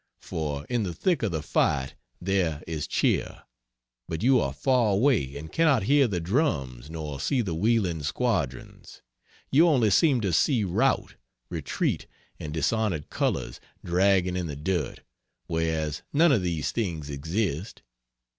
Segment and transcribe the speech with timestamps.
[0.23, 3.43] For in the thick of the fight there is cheer,
[4.07, 9.03] but you are far away and cannot hear the drums nor see the wheeling squadrons.
[9.51, 11.17] You only seem to see rout,
[11.51, 12.07] retreat,
[12.39, 15.01] and dishonored colors dragging in the dirt
[15.45, 17.83] whereas none of these things exist.